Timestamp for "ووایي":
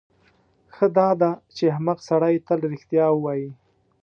3.11-3.49